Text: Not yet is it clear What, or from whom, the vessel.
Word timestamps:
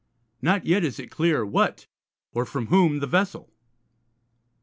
Not 0.41 0.65
yet 0.65 0.83
is 0.83 0.97
it 0.99 1.11
clear 1.11 1.45
What, 1.45 1.85
or 2.33 2.43
from 2.43 2.65
whom, 2.69 3.01
the 3.01 3.05
vessel. 3.05 3.51